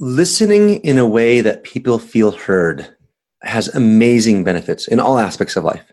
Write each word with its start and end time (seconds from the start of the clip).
listening 0.00 0.76
in 0.80 0.98
a 0.98 1.06
way 1.06 1.40
that 1.40 1.64
people 1.64 1.98
feel 1.98 2.32
heard 2.32 2.94
has 3.42 3.68
amazing 3.74 4.44
benefits 4.44 4.88
in 4.88 5.00
all 5.00 5.18
aspects 5.18 5.56
of 5.56 5.64
life. 5.64 5.92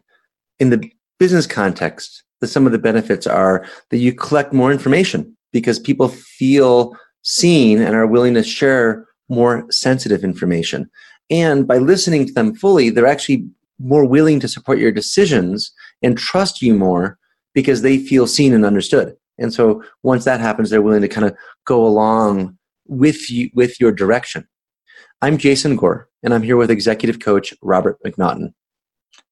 In 0.59 0.69
the 0.69 0.91
business 1.19 1.47
context, 1.47 2.24
the, 2.42 2.47
some 2.47 2.66
of 2.66 2.71
the 2.71 2.79
benefits 2.79 3.28
are 3.28 3.66
that 3.89 3.97
you 3.97 4.13
collect 4.13 4.54
more 4.54 4.71
information 4.71 5.36
because 5.52 5.79
people 5.79 6.10
feel 6.10 6.96
seen 7.21 7.81
and 7.81 7.96
are 7.96 8.08
willing 8.08 8.34
to 8.34 8.44
share 8.44 9.08
more 9.29 9.66
sensitive 9.71 10.24
information. 10.24 10.90
And 11.29 11.67
by 11.67 11.78
listening 11.78 12.28
to 12.28 12.33
them 12.33 12.54
fully, 12.56 12.90
they're 12.90 13.08
actually 13.08 13.47
more 13.79 14.06
willing 14.06 14.40
to 14.42 14.47
support 14.47 14.79
your 14.79 14.92
decisions 14.92 15.72
and 16.02 16.17
trust 16.17 16.62
you 16.62 16.73
more 16.73 17.17
because 17.54 17.81
they 17.81 17.98
feel 17.98 18.27
seen 18.27 18.54
and 18.54 18.66
understood. 18.66 19.16
And 19.38 19.54
so 19.54 19.84
once 20.04 20.26
that 20.26 20.41
happens, 20.41 20.70
they're 20.70 20.81
willing 20.81 21.02
to 21.02 21.08
kind 21.08 21.26
of 21.26 21.35
go 21.66 21.85
along 21.85 22.58
with 22.98 23.30
you 23.30 23.49
with 23.53 23.80
your 23.80 23.91
direction. 23.91 24.48
I'm 25.21 25.38
Jason 25.38 25.76
Gore, 25.76 26.09
and 26.22 26.34
I'm 26.34 26.44
here 26.44 26.58
with 26.58 26.70
executive 26.70 27.20
coach 27.20 27.54
Robert 27.62 27.98
McNaughton. 28.05 28.54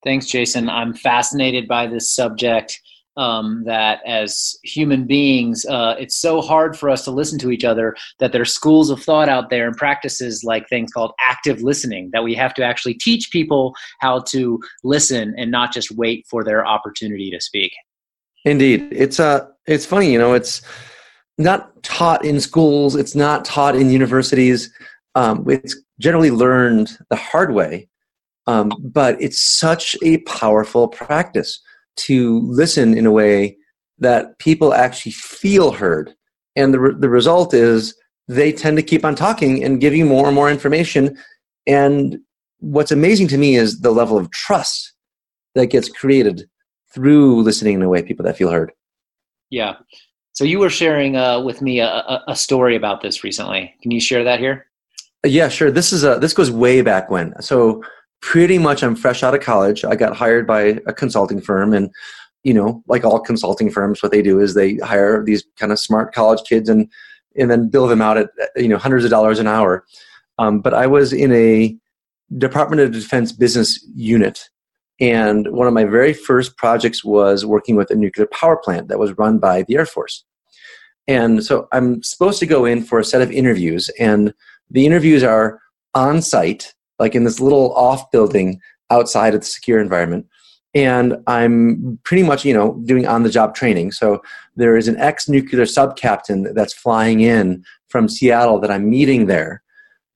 Thanks, 0.03 0.27
Jason. 0.27 0.69
I'm 0.69 0.93
fascinated 0.93 1.67
by 1.67 1.87
this 1.87 2.13
subject. 2.13 2.79
Um, 3.17 3.63
that 3.65 3.99
as 4.07 4.55
human 4.63 5.05
beings, 5.05 5.65
uh, 5.65 5.95
it's 5.99 6.15
so 6.15 6.39
hard 6.39 6.79
for 6.79 6.89
us 6.89 7.03
to 7.03 7.11
listen 7.11 7.37
to 7.39 7.51
each 7.51 7.65
other 7.65 7.93
that 8.19 8.31
there 8.31 8.41
are 8.41 8.45
schools 8.45 8.89
of 8.89 9.03
thought 9.03 9.27
out 9.27 9.49
there 9.49 9.67
and 9.67 9.75
practices 9.75 10.45
like 10.45 10.67
things 10.69 10.93
called 10.93 11.11
active 11.19 11.61
listening 11.61 12.09
that 12.13 12.23
we 12.23 12.33
have 12.35 12.53
to 12.53 12.63
actually 12.63 12.93
teach 12.93 13.29
people 13.29 13.75
how 13.99 14.21
to 14.29 14.57
listen 14.85 15.35
and 15.37 15.51
not 15.51 15.73
just 15.73 15.91
wait 15.91 16.25
for 16.29 16.41
their 16.45 16.65
opportunity 16.65 17.29
to 17.29 17.41
speak. 17.41 17.73
Indeed, 18.45 18.87
it's 18.91 19.19
uh, 19.19 19.47
it's 19.67 19.85
funny, 19.85 20.11
you 20.11 20.17
know, 20.17 20.33
it's 20.33 20.61
not 21.41 21.83
taught 21.83 22.23
in 22.25 22.39
schools. 22.39 22.95
It's 22.95 23.15
not 23.15 23.45
taught 23.45 23.75
in 23.75 23.89
universities. 23.89 24.71
Um, 25.15 25.45
it's 25.49 25.75
generally 25.99 26.31
learned 26.31 26.97
the 27.09 27.15
hard 27.15 27.53
way, 27.53 27.89
um, 28.47 28.71
but 28.79 29.21
it's 29.21 29.43
such 29.43 29.95
a 30.03 30.19
powerful 30.19 30.87
practice 30.87 31.61
to 31.97 32.39
listen 32.41 32.97
in 32.97 33.05
a 33.05 33.11
way 33.11 33.57
that 33.99 34.39
people 34.39 34.73
actually 34.73 35.11
feel 35.11 35.71
heard. 35.71 36.13
And 36.55 36.73
the, 36.73 36.79
re- 36.79 36.95
the 36.97 37.09
result 37.09 37.53
is 37.53 37.95
they 38.27 38.51
tend 38.51 38.77
to 38.77 38.83
keep 38.83 39.05
on 39.05 39.15
talking 39.15 39.63
and 39.63 39.81
give 39.81 39.93
you 39.93 40.05
more 40.05 40.25
and 40.25 40.35
more 40.35 40.49
information. 40.49 41.17
And 41.67 42.17
what's 42.59 42.91
amazing 42.91 43.27
to 43.29 43.37
me 43.37 43.55
is 43.55 43.81
the 43.81 43.91
level 43.91 44.17
of 44.17 44.31
trust 44.31 44.93
that 45.55 45.67
gets 45.67 45.89
created 45.89 46.49
through 46.93 47.41
listening 47.41 47.75
in 47.75 47.81
a 47.81 47.89
way 47.89 48.01
people 48.01 48.25
that 48.25 48.37
feel 48.37 48.49
heard. 48.49 48.71
Yeah. 49.49 49.75
So 50.41 50.45
you 50.45 50.57
were 50.57 50.71
sharing 50.71 51.17
uh, 51.17 51.39
with 51.39 51.61
me 51.61 51.81
a, 51.81 52.23
a, 52.27 52.35
story 52.35 52.75
about 52.75 53.01
this 53.01 53.23
recently. 53.23 53.75
Can 53.83 53.91
you 53.91 54.01
share 54.01 54.23
that 54.23 54.39
here? 54.39 54.65
Yeah, 55.23 55.49
sure. 55.49 55.69
This 55.69 55.93
is 55.93 56.03
a 56.03 56.17
this 56.17 56.33
goes 56.33 56.49
way 56.49 56.81
back 56.81 57.11
when. 57.11 57.39
So 57.43 57.83
pretty 58.23 58.57
much, 58.57 58.81
I'm 58.81 58.95
fresh 58.95 59.21
out 59.21 59.35
of 59.35 59.41
college. 59.41 59.85
I 59.85 59.95
got 59.95 60.15
hired 60.15 60.47
by 60.47 60.79
a 60.87 60.93
consulting 60.93 61.41
firm, 61.41 61.73
and 61.73 61.91
you 62.43 62.55
know, 62.55 62.81
like 62.87 63.05
all 63.05 63.19
consulting 63.19 63.69
firms, 63.69 64.01
what 64.01 64.11
they 64.11 64.23
do 64.23 64.39
is 64.39 64.55
they 64.55 64.77
hire 64.77 65.23
these 65.23 65.43
kind 65.57 65.71
of 65.71 65.77
smart 65.77 66.11
college 66.11 66.41
kids 66.49 66.69
and 66.69 66.91
and 67.37 67.51
then 67.51 67.69
bill 67.69 67.85
them 67.85 68.01
out 68.01 68.17
at 68.17 68.31
you 68.55 68.67
know 68.67 68.79
hundreds 68.79 69.05
of 69.05 69.11
dollars 69.11 69.37
an 69.37 69.45
hour. 69.45 69.85
Um, 70.39 70.59
but 70.59 70.73
I 70.73 70.87
was 70.87 71.13
in 71.13 71.31
a 71.33 71.77
Department 72.39 72.81
of 72.81 72.93
Defense 72.93 73.31
business 73.31 73.87
unit 73.93 74.49
and 74.99 75.51
one 75.51 75.67
of 75.67 75.73
my 75.75 75.83
very 75.83 76.13
first 76.13 76.57
projects 76.57 77.03
was 77.03 77.45
working 77.45 77.75
with 77.75 77.91
a 77.91 77.95
nuclear 77.95 78.27
power 78.27 78.57
plant 78.57 78.87
that 78.87 78.97
was 78.97 79.15
run 79.19 79.37
by 79.37 79.61
the 79.61 79.75
Air 79.75 79.85
Force. 79.85 80.25
And 81.07 81.43
so 81.43 81.67
I'm 81.71 82.03
supposed 82.03 82.39
to 82.39 82.45
go 82.45 82.65
in 82.65 82.83
for 82.83 82.99
a 82.99 83.03
set 83.05 83.21
of 83.21 83.31
interviews, 83.31 83.89
and 83.99 84.33
the 84.69 84.85
interviews 84.85 85.23
are 85.23 85.59
on 85.93 86.21
site, 86.21 86.73
like 86.99 87.15
in 87.15 87.23
this 87.23 87.39
little 87.39 87.73
off 87.75 88.09
building 88.11 88.61
outside 88.89 89.33
of 89.33 89.41
the 89.41 89.45
secure 89.45 89.79
environment. 89.79 90.27
And 90.73 91.17
I'm 91.27 91.99
pretty 92.05 92.23
much, 92.23 92.45
you 92.45 92.53
know, 92.53 92.79
doing 92.85 93.05
on 93.05 93.23
the 93.23 93.29
job 93.29 93.55
training. 93.55 93.91
So 93.91 94.21
there 94.55 94.77
is 94.77 94.87
an 94.87 94.97
ex 94.97 95.27
nuclear 95.27 95.65
sub 95.65 95.97
captain 95.97 96.53
that's 96.53 96.73
flying 96.73 97.19
in 97.19 97.65
from 97.89 98.07
Seattle 98.07 98.59
that 98.59 98.71
I'm 98.71 98.89
meeting 98.89 99.25
there. 99.25 99.61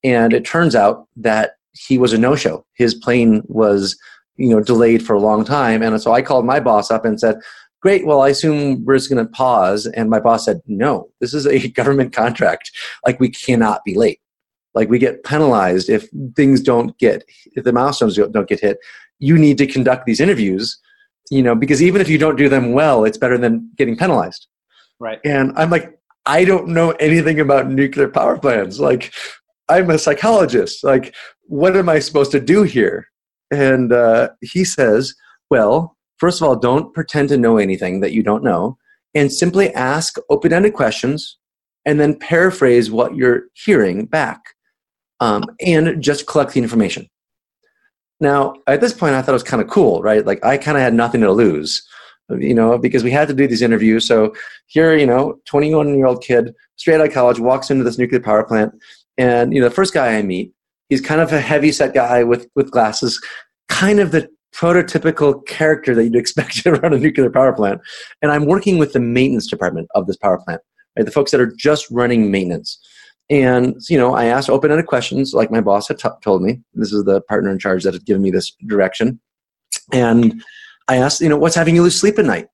And 0.04 0.34
it 0.34 0.46
turns 0.46 0.76
out 0.76 1.08
that 1.18 1.58
he 1.74 1.98
was 1.98 2.14
a 2.14 2.18
no 2.18 2.36
show. 2.38 2.66
His 2.76 2.94
plane 2.94 3.42
was 3.48 3.98
you 4.38 4.50
know 4.50 4.62
delayed 4.62 5.06
for 5.06 5.14
a 5.14 5.20
long 5.20 5.46
time 5.46 5.82
and 5.82 6.02
so 6.02 6.12
i 6.12 6.22
called 6.22 6.46
my 6.46 6.60
boss 6.60 6.92
up 6.92 7.06
and 7.06 7.20
said 7.20 7.38
great 7.86 8.04
well 8.04 8.24
i 8.24 8.30
assume 8.30 8.84
we're 8.84 8.98
just 8.98 9.12
going 9.12 9.24
to 9.24 9.32
pause 9.32 9.86
and 9.86 10.10
my 10.10 10.20
boss 10.20 10.46
said 10.46 10.60
no 10.66 11.08
this 11.22 11.36
is 11.36 11.46
a 11.46 11.68
government 11.80 12.14
contract. 12.14 12.72
Like 13.06 13.20
we 13.20 13.30
cannot 13.30 13.84
be 13.86 13.94
late. 13.94 14.20
Like 14.74 14.90
we 14.90 14.98
get 14.98 15.24
penalized 15.24 15.90
if 15.90 16.08
things 16.36 16.62
don't 16.62 16.98
get 16.98 17.24
if 17.56 17.64
the 17.64 17.72
milestones 17.72 18.16
don't 18.16 18.50
get 18.50 18.60
hit. 18.60 18.78
You 19.20 19.38
need 19.38 19.60
to 19.60 19.68
conduct 19.68 20.06
these 20.06 20.20
interviews 20.20 20.80
you 21.32 21.44
know 21.44 21.56
because 21.56 21.82
even 21.82 22.02
if 22.02 22.10
you 22.10 22.18
don't 22.18 22.38
do 22.38 22.50
them 22.50 22.74
well 22.74 23.06
it's 23.06 23.18
better 23.18 23.38
than 23.38 23.70
getting 23.78 23.98
penalized. 23.98 24.48
Right. 25.00 25.20
And 25.24 25.54
i'm 25.56 25.70
like 25.70 25.98
i 26.26 26.44
don't 26.44 26.68
know 26.68 26.92
anything 27.10 27.40
about 27.40 27.70
nuclear 27.70 28.08
power 28.08 28.38
plants. 28.40 28.80
Like 28.80 29.14
i'm 29.70 29.92
a 29.92 30.00
psychologist. 30.00 30.84
Like 30.84 31.14
what 31.44 31.78
am 31.78 31.88
i 31.90 32.00
supposed 32.00 32.32
to 32.32 32.40
do 32.40 32.64
here? 32.64 33.08
And 33.52 33.94
uh, 33.94 34.30
he 34.42 34.66
says, 34.66 35.14
well, 35.52 35.95
first 36.18 36.42
of 36.42 36.48
all, 36.48 36.56
don't 36.56 36.94
pretend 36.94 37.30
to 37.30 37.38
know 37.38 37.58
anything 37.58 38.00
that 38.02 38.14
you 38.14 38.24
don't 38.24 38.44
know, 38.44 38.78
and 39.14 39.32
simply 39.32 39.74
ask 39.74 40.18
open 40.30 40.54
ended 40.54 40.74
questions 40.74 41.38
and 41.86 42.00
then 42.00 42.18
paraphrase 42.20 42.92
what 42.92 43.16
you're 43.16 43.44
hearing 43.54 44.06
back 44.06 44.42
um, 45.20 45.44
and 45.62 46.02
just 46.02 46.28
collect 46.28 46.54
the 46.54 46.62
information. 46.62 47.08
Now, 48.20 48.56
at 48.68 48.82
this 48.82 48.94
point, 48.94 49.14
I 49.14 49.22
thought 49.22 49.32
it 49.32 49.34
was 49.34 49.44
kind 49.44 49.62
of 49.62 49.70
cool, 49.70 50.02
right? 50.02 50.26
Like, 50.26 50.44
I 50.44 50.58
kind 50.58 50.78
of 50.78 50.84
had 50.84 50.94
nothing 50.94 51.22
to 51.22 51.32
lose, 51.32 51.86
you 52.30 52.54
know, 52.54 52.78
because 52.78 53.04
we 53.04 53.12
had 53.12 53.28
to 53.28 53.34
do 53.34 53.48
these 53.48 53.62
interviews. 53.62 54.08
So 54.08 54.34
here, 54.68 54.96
you 54.96 55.06
know, 55.06 55.40
21 55.46 55.96
year 55.98 56.08
old 56.08 56.24
kid, 56.24 56.54
straight 56.76 56.96
out 56.96 57.08
of 57.08 57.14
college, 57.14 57.40
walks 57.40 57.70
into 57.70 57.84
this 57.84 57.98
nuclear 57.98 58.22
power 58.22 58.44
plant. 58.44 58.74
And, 59.18 59.54
you 59.54 59.62
know, 59.62 59.70
the 59.70 59.76
first 59.76 59.94
guy 59.94 60.18
I 60.18 60.22
meet, 60.22 60.54
he's 60.90 61.02
kind 61.02 61.22
of 61.22 61.32
a 61.34 61.42
heavy 61.42 61.72
set 61.72 61.94
guy 61.94 62.24
with, 62.24 62.48
with 62.56 62.72
glasses, 62.72 63.22
kind 63.70 64.00
of 64.00 64.12
the 64.12 64.30
prototypical 64.56 65.46
character 65.46 65.94
that 65.96 66.04
you'd 66.04 66.16
expect 66.16 66.64
to 66.64 66.72
run 66.82 66.94
a 66.94 66.98
nuclear 66.98 67.30
power 67.30 67.54
plant. 67.54 67.82
And 68.22 68.32
I'm 68.32 68.46
working 68.46 68.78
with 68.78 68.94
the 68.94 69.00
maintenance 69.00 69.48
department 69.48 69.88
of 69.96 70.08
this 70.08 70.18
power 70.18 70.40
plant, 70.40 70.62
right? 70.98 71.06
The 71.06 71.12
folks 71.12 71.32
that 71.32 71.42
are 71.42 71.52
just 71.58 71.90
running 71.92 72.32
maintenance. 72.32 72.80
And, 73.30 73.76
you 73.90 73.98
know, 73.98 74.14
I 74.14 74.26
asked 74.26 74.50
open 74.50 74.72
ended 74.72 74.88
questions 74.88 75.34
like 75.34 75.52
my 75.52 75.62
boss 75.62 75.88
had 75.88 75.98
t- 75.98 76.10
told 76.22 76.44
me. 76.44 76.62
This 76.74 76.94
is 76.94 77.04
the 77.06 77.22
partner 77.22 77.50
in 77.50 77.60
charge 77.60 77.84
that 77.84 77.94
had 77.94 78.06
given 78.06 78.22
me 78.22 78.32
this 78.32 78.52
direction. 78.68 79.20
And 79.92 80.44
I 80.88 80.98
asked, 80.98 81.22
you 81.22 81.30
know, 81.30 81.38
what's 81.38 81.56
having 81.56 81.76
you 81.76 81.84
lose 81.84 82.00
sleep 82.00 82.20
at 82.20 82.26
night? 82.26 82.48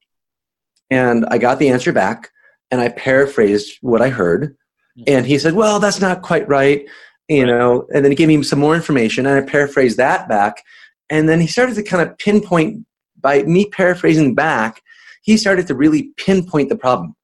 And 0.89 1.25
I 1.29 1.37
got 1.37 1.59
the 1.59 1.69
answer 1.69 1.91
back 1.91 2.29
and 2.69 2.79
I 2.79 2.89
paraphrased 2.89 3.77
what 3.81 4.01
I 4.01 4.09
heard. 4.09 4.55
Hmm. 4.97 5.03
And 5.07 5.25
he 5.25 5.37
said, 5.37 5.53
well, 5.53 5.79
that's 5.79 5.99
not 5.99 6.21
quite 6.21 6.47
right 6.47 6.85
you 7.31 7.45
know, 7.45 7.87
and 7.93 8.03
then 8.03 8.11
he 8.11 8.15
gave 8.15 8.27
me 8.27 8.43
some 8.43 8.59
more 8.59 8.75
information 8.75 9.25
and 9.25 9.37
I 9.37 9.49
paraphrased 9.49 9.95
that 9.95 10.27
back. 10.27 10.61
And 11.11 11.29
then 11.29 11.39
he 11.39 11.45
started 11.45 11.75
to 11.75 11.83
kind 11.83 12.01
of 12.07 12.17
pinpoint 12.17 12.85
by 13.19 13.43
me 13.43 13.69
paraphrasing 13.69 14.33
back, 14.33 14.81
he 15.21 15.37
started 15.37 15.67
to 15.67 15.75
really 15.75 16.09
pinpoint 16.17 16.69
the 16.69 16.75
problem 16.75 17.15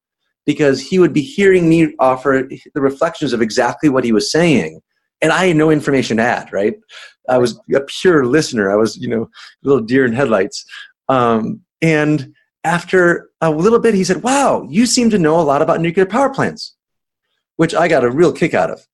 because 0.46 0.80
he 0.80 1.00
would 1.00 1.12
be 1.12 1.22
hearing 1.22 1.68
me 1.68 1.94
offer 1.98 2.48
the 2.74 2.80
reflections 2.80 3.32
of 3.32 3.42
exactly 3.42 3.88
what 3.88 4.04
he 4.04 4.12
was 4.12 4.30
saying. 4.30 4.80
And 5.20 5.32
I 5.32 5.46
had 5.46 5.56
no 5.56 5.70
information 5.70 6.18
to 6.18 6.22
add, 6.22 6.52
right? 6.52 6.74
I 7.28 7.38
was 7.38 7.58
a 7.74 7.80
pure 7.80 8.24
listener. 8.24 8.70
I 8.70 8.76
was, 8.76 8.96
you 8.96 9.08
know, 9.08 9.22
a 9.24 9.28
little 9.68 9.82
deer 9.82 10.04
in 10.04 10.12
headlights. 10.12 10.64
Um, 11.08 11.62
and 11.82 12.32
after 12.62 13.30
a 13.40 13.50
little 13.50 13.80
bit, 13.80 13.94
he 13.94 14.04
said, 14.04 14.22
Wow, 14.22 14.66
you 14.70 14.86
seem 14.86 15.10
to 15.10 15.18
know 15.18 15.40
a 15.40 15.42
lot 15.42 15.60
about 15.60 15.80
nuclear 15.80 16.06
power 16.06 16.32
plants, 16.32 16.76
which 17.56 17.74
I 17.74 17.88
got 17.88 18.04
a 18.04 18.10
real 18.10 18.32
kick 18.32 18.54
out 18.54 18.70
of 18.70 18.86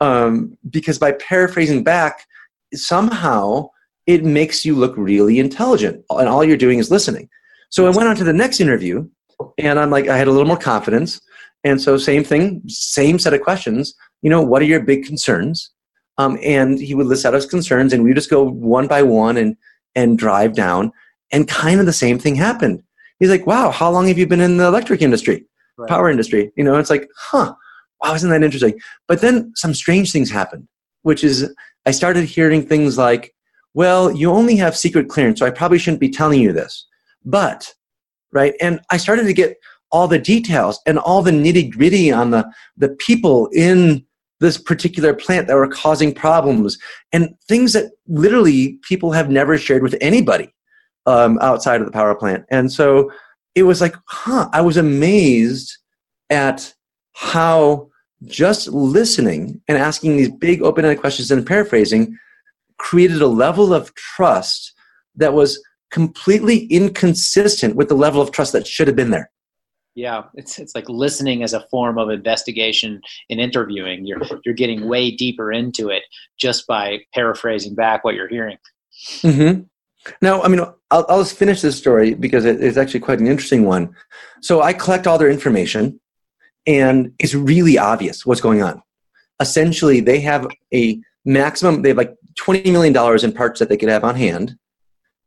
um, 0.00 0.56
because 0.68 0.98
by 0.98 1.12
paraphrasing 1.12 1.84
back, 1.84 2.26
somehow 2.74 3.68
it 4.08 4.24
makes 4.24 4.64
you 4.64 4.74
look 4.74 4.94
really 4.96 5.38
intelligent, 5.38 6.02
and 6.10 6.28
all 6.28 6.42
you're 6.42 6.56
doing 6.56 6.78
is 6.78 6.90
listening. 6.90 7.28
So 7.70 7.86
I 7.86 7.90
went 7.90 8.08
on 8.08 8.16
to 8.16 8.24
the 8.24 8.32
next 8.32 8.58
interview, 8.58 9.06
and 9.58 9.78
I'm 9.78 9.90
like, 9.90 10.08
I 10.08 10.16
had 10.16 10.26
a 10.26 10.32
little 10.32 10.48
more 10.48 10.56
confidence, 10.56 11.20
and 11.62 11.80
so 11.80 11.98
same 11.98 12.24
thing, 12.24 12.62
same 12.66 13.18
set 13.18 13.34
of 13.34 13.42
questions. 13.42 13.94
You 14.22 14.30
know, 14.30 14.40
what 14.40 14.62
are 14.62 14.64
your 14.64 14.80
big 14.80 15.04
concerns? 15.04 15.70
Um, 16.16 16.38
and 16.42 16.80
he 16.80 16.94
would 16.94 17.06
list 17.06 17.26
out 17.26 17.34
his 17.34 17.44
concerns, 17.44 17.92
and 17.92 18.02
we 18.02 18.14
just 18.14 18.30
go 18.30 18.48
one 18.48 18.88
by 18.88 19.02
one 19.02 19.36
and 19.36 19.56
and 19.94 20.18
drive 20.18 20.54
down, 20.54 20.90
and 21.30 21.46
kind 21.46 21.78
of 21.78 21.86
the 21.86 21.92
same 21.92 22.18
thing 22.18 22.34
happened. 22.34 22.82
He's 23.20 23.30
like, 23.30 23.46
"Wow, 23.46 23.70
how 23.70 23.90
long 23.90 24.08
have 24.08 24.18
you 24.18 24.26
been 24.26 24.40
in 24.40 24.56
the 24.56 24.66
electric 24.66 25.02
industry, 25.02 25.44
right. 25.76 25.88
power 25.88 26.10
industry?" 26.10 26.50
You 26.56 26.64
know, 26.64 26.76
it's 26.78 26.90
like, 26.90 27.08
"Huh." 27.16 27.54
wow, 28.02 28.14
isn't 28.14 28.30
that 28.30 28.42
interesting? 28.42 28.78
But 29.06 29.20
then 29.20 29.52
some 29.54 29.74
strange 29.74 30.12
things 30.12 30.30
happened, 30.30 30.68
which 31.02 31.24
is 31.24 31.52
I 31.86 31.90
started 31.90 32.24
hearing 32.24 32.66
things 32.66 32.98
like, 32.98 33.34
well, 33.74 34.10
you 34.10 34.30
only 34.30 34.56
have 34.56 34.76
secret 34.76 35.08
clearance, 35.08 35.38
so 35.38 35.46
I 35.46 35.50
probably 35.50 35.78
shouldn't 35.78 36.00
be 36.00 36.10
telling 36.10 36.40
you 36.40 36.52
this. 36.52 36.86
But, 37.24 37.72
right? 38.32 38.54
And 38.60 38.80
I 38.90 38.96
started 38.96 39.24
to 39.24 39.32
get 39.32 39.56
all 39.90 40.08
the 40.08 40.18
details 40.18 40.80
and 40.86 40.98
all 40.98 41.22
the 41.22 41.30
nitty 41.30 41.72
gritty 41.72 42.12
on 42.12 42.30
the, 42.30 42.50
the 42.76 42.90
people 42.90 43.48
in 43.52 44.04
this 44.40 44.58
particular 44.58 45.14
plant 45.14 45.48
that 45.48 45.56
were 45.56 45.68
causing 45.68 46.14
problems 46.14 46.78
and 47.12 47.34
things 47.48 47.72
that 47.72 47.92
literally 48.06 48.78
people 48.82 49.12
have 49.12 49.30
never 49.30 49.58
shared 49.58 49.82
with 49.82 49.96
anybody 50.00 50.52
um, 51.06 51.38
outside 51.40 51.80
of 51.80 51.86
the 51.86 51.92
power 51.92 52.14
plant. 52.14 52.44
And 52.50 52.70
so 52.70 53.10
it 53.54 53.64
was 53.64 53.80
like, 53.80 53.96
huh, 54.06 54.48
I 54.52 54.60
was 54.60 54.76
amazed 54.76 55.76
at 56.30 56.72
how 57.14 57.88
just 58.26 58.68
listening 58.68 59.60
and 59.68 59.78
asking 59.78 60.16
these 60.16 60.30
big 60.30 60.62
open 60.62 60.84
ended 60.84 61.00
questions 61.00 61.30
and 61.30 61.46
paraphrasing 61.46 62.16
created 62.78 63.20
a 63.22 63.26
level 63.26 63.74
of 63.74 63.94
trust 63.94 64.72
that 65.16 65.34
was 65.34 65.62
completely 65.90 66.66
inconsistent 66.66 67.76
with 67.76 67.88
the 67.88 67.94
level 67.94 68.20
of 68.20 68.30
trust 68.30 68.52
that 68.52 68.66
should 68.66 68.86
have 68.86 68.96
been 68.96 69.10
there. 69.10 69.30
Yeah, 69.94 70.24
it's 70.34 70.60
it's 70.60 70.76
like 70.76 70.88
listening 70.88 71.42
as 71.42 71.54
a 71.54 71.66
form 71.72 71.98
of 71.98 72.08
investigation 72.08 73.00
and 73.30 73.40
interviewing. 73.40 74.06
You're 74.06 74.20
you're 74.44 74.54
getting 74.54 74.86
way 74.86 75.10
deeper 75.10 75.50
into 75.50 75.88
it 75.88 76.04
just 76.38 76.68
by 76.68 77.00
paraphrasing 77.14 77.74
back 77.74 78.04
what 78.04 78.14
you're 78.14 78.28
hearing. 78.28 78.58
Mm-hmm. 79.22 79.62
Now, 80.22 80.40
I 80.42 80.48
mean, 80.48 80.60
I'll, 80.60 81.04
I'll 81.08 81.22
just 81.22 81.36
finish 81.36 81.60
this 81.62 81.76
story 81.76 82.14
because 82.14 82.44
it, 82.44 82.62
it's 82.62 82.76
actually 82.76 83.00
quite 83.00 83.18
an 83.18 83.26
interesting 83.26 83.64
one. 83.64 83.94
So 84.40 84.62
I 84.62 84.72
collect 84.72 85.08
all 85.08 85.18
their 85.18 85.30
information, 85.30 86.00
and 86.64 87.12
it's 87.18 87.34
really 87.34 87.76
obvious 87.76 88.24
what's 88.24 88.40
going 88.40 88.62
on. 88.62 88.80
Essentially, 89.40 90.00
they 90.00 90.20
have 90.20 90.46
a 90.72 91.00
maximum. 91.24 91.82
They 91.82 91.88
have 91.88 91.98
like 91.98 92.14
twenty 92.38 92.70
million 92.70 92.92
dollars 92.92 93.24
in 93.24 93.32
parts 93.32 93.60
that 93.60 93.68
they 93.68 93.76
could 93.76 93.88
have 93.88 94.04
on 94.04 94.14
hand 94.14 94.56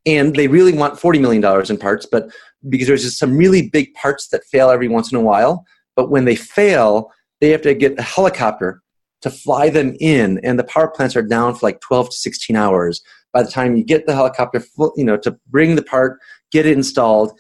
and 0.08 0.36
they 0.36 0.48
really 0.48 0.74
want 0.74 0.96
$40 0.96 1.22
million 1.22 1.66
in 1.70 1.78
parts 1.78 2.08
but 2.12 2.32
because 2.70 2.88
there's 2.88 3.04
just 3.04 3.20
some 3.20 3.38
really 3.38 3.70
big 3.70 3.94
parts 3.94 4.30
that 4.30 4.44
fail 4.46 4.72
every 4.72 4.88
once 4.88 5.12
in 5.12 5.18
a 5.18 5.22
while 5.22 5.64
but 5.96 6.10
when 6.10 6.26
they 6.26 6.36
fail 6.36 7.12
they 7.40 7.50
have 7.50 7.62
to 7.62 7.76
get 7.76 8.00
a 8.00 8.02
helicopter 8.02 8.82
to 9.22 9.30
fly 9.30 9.70
them 9.70 9.96
in 10.00 10.40
and 10.44 10.58
the 10.58 10.64
power 10.64 10.88
plants 10.88 11.16
are 11.16 11.22
down 11.22 11.54
for 11.54 11.68
like 11.68 11.80
12 11.82 12.10
to 12.10 12.16
16 12.16 12.56
hours 12.56 13.04
by 13.32 13.44
the 13.44 13.52
time 13.52 13.76
you 13.76 13.84
get 13.84 14.08
the 14.08 14.16
helicopter 14.16 14.64
you 14.96 15.06
know 15.06 15.18
to 15.18 15.38
bring 15.52 15.76
the 15.76 15.84
part 15.84 16.18
get 16.52 16.66
it 16.66 16.76
installed 16.76 17.32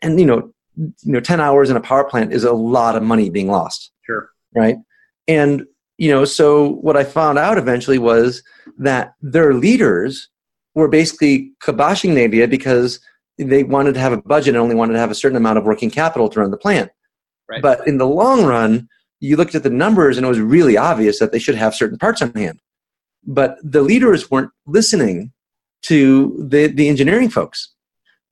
and 0.00 0.18
you 0.18 0.24
know 0.24 0.50
you 0.76 0.92
know 1.04 1.20
10 1.20 1.40
hours 1.40 1.70
in 1.70 1.76
a 1.76 1.80
power 1.80 2.04
plant 2.04 2.32
is 2.32 2.44
a 2.44 2.52
lot 2.52 2.96
of 2.96 3.02
money 3.02 3.30
being 3.30 3.48
lost. 3.48 3.92
Sure. 4.04 4.30
Right? 4.54 4.76
And 5.26 5.64
you 5.98 6.10
know 6.10 6.24
so 6.24 6.70
what 6.80 6.96
i 6.96 7.04
found 7.04 7.38
out 7.38 7.58
eventually 7.58 7.98
was 7.98 8.42
that 8.78 9.14
their 9.20 9.54
leaders 9.54 10.28
were 10.74 10.88
basically 10.88 11.52
kiboshing 11.62 12.14
the 12.14 12.22
idea 12.22 12.46
because 12.46 13.00
they 13.38 13.64
wanted 13.64 13.94
to 13.94 14.00
have 14.00 14.12
a 14.12 14.22
budget 14.22 14.54
and 14.54 14.58
only 14.58 14.74
wanted 14.74 14.92
to 14.92 14.98
have 14.98 15.10
a 15.10 15.14
certain 15.14 15.36
amount 15.36 15.58
of 15.58 15.64
working 15.64 15.90
capital 15.90 16.28
to 16.28 16.40
run 16.40 16.50
the 16.50 16.56
plant. 16.56 16.90
Right. 17.48 17.62
But 17.62 17.86
in 17.86 17.98
the 17.98 18.06
long 18.06 18.44
run, 18.44 18.88
you 19.20 19.36
looked 19.36 19.54
at 19.54 19.62
the 19.62 19.70
numbers 19.70 20.16
and 20.16 20.26
it 20.26 20.28
was 20.28 20.40
really 20.40 20.76
obvious 20.76 21.18
that 21.18 21.32
they 21.32 21.38
should 21.38 21.54
have 21.54 21.74
certain 21.74 21.98
parts 21.98 22.22
on 22.22 22.32
hand. 22.34 22.60
But 23.24 23.56
the 23.62 23.82
leaders 23.82 24.30
weren't 24.30 24.50
listening 24.66 25.32
to 25.82 26.46
the, 26.48 26.68
the 26.68 26.88
engineering 26.88 27.30
folks. 27.30 27.72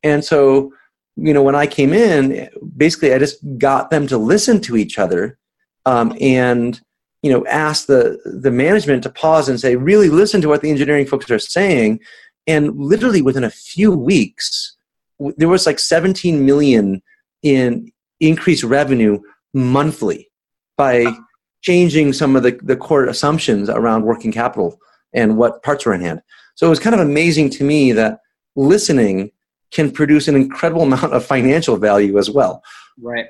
And 0.02 0.24
so, 0.24 0.72
you 1.16 1.32
know, 1.32 1.42
when 1.42 1.54
I 1.54 1.66
came 1.66 1.92
in, 1.92 2.48
basically 2.76 3.14
I 3.14 3.18
just 3.18 3.38
got 3.58 3.90
them 3.90 4.06
to 4.08 4.18
listen 4.18 4.60
to 4.62 4.76
each 4.76 4.98
other 4.98 5.38
um, 5.86 6.16
and, 6.20 6.80
you 7.24 7.32
know, 7.32 7.46
ask 7.46 7.86
the, 7.86 8.20
the 8.26 8.50
management 8.50 9.02
to 9.02 9.08
pause 9.08 9.48
and 9.48 9.58
say, 9.58 9.76
really 9.76 10.10
listen 10.10 10.42
to 10.42 10.48
what 10.48 10.60
the 10.60 10.68
engineering 10.68 11.06
folks 11.06 11.30
are 11.30 11.38
saying. 11.38 11.98
And 12.46 12.78
literally 12.78 13.22
within 13.22 13.44
a 13.44 13.50
few 13.50 13.92
weeks 13.92 14.76
there 15.38 15.48
was 15.48 15.64
like 15.64 15.78
17 15.78 16.44
million 16.44 17.00
in 17.42 17.90
increased 18.20 18.62
revenue 18.62 19.20
monthly 19.54 20.30
by 20.76 21.06
changing 21.62 22.12
some 22.12 22.36
of 22.36 22.42
the, 22.42 22.60
the 22.62 22.76
core 22.76 23.06
assumptions 23.06 23.70
around 23.70 24.04
working 24.04 24.30
capital 24.30 24.78
and 25.14 25.38
what 25.38 25.62
parts 25.62 25.86
were 25.86 25.94
in 25.94 26.02
hand. 26.02 26.20
So 26.56 26.66
it 26.66 26.70
was 26.70 26.78
kind 26.78 26.92
of 26.92 27.00
amazing 27.00 27.48
to 27.50 27.64
me 27.64 27.92
that 27.92 28.18
listening 28.54 29.30
can 29.70 29.90
produce 29.90 30.28
an 30.28 30.36
incredible 30.36 30.82
amount 30.88 31.14
of 31.14 31.24
financial 31.24 31.78
value 31.78 32.18
as 32.18 32.28
well. 32.28 32.62
Right 33.00 33.28